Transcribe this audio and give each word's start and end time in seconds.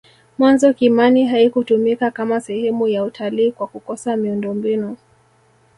mwanzo 0.37 0.73
kimani 0.73 1.25
haikutumika 1.27 2.11
Kama 2.11 2.41
sehemu 2.41 2.87
ya 2.87 3.03
utalii 3.03 3.51
kwa 3.51 3.67
kukosa 3.67 4.17
miundombinu 4.17 4.97